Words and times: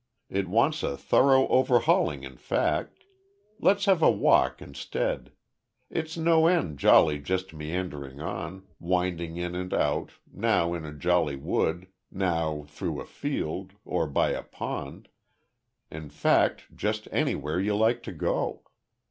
It 0.31 0.47
wants 0.47 0.81
a 0.81 0.97
thorough 0.97 1.47
overhauling 1.49 2.23
in 2.23 2.35
fact. 2.37 3.03
Let's 3.59 3.85
have 3.85 4.01
a 4.01 4.09
walk 4.09 4.59
instead. 4.59 5.31
It's 5.91 6.17
no 6.17 6.47
end 6.47 6.79
jolly 6.79 7.19
just 7.19 7.53
meandering 7.53 8.19
on, 8.19 8.65
winding 8.79 9.37
in 9.37 9.53
and 9.53 9.71
out, 9.75 10.13
now 10.33 10.73
in 10.73 10.85
a 10.85 10.91
jolly 10.91 11.35
wood 11.35 11.85
now 12.09 12.63
through 12.67 12.99
a 12.99 13.05
field, 13.05 13.73
or 13.85 14.07
by 14.07 14.31
a 14.31 14.41
pond 14.41 15.07
in 15.91 16.09
fact, 16.09 16.75
just 16.75 17.07
anywhere 17.11 17.59
you 17.59 17.75
like 17.75 18.01
to 18.01 18.11
go. 18.11 18.63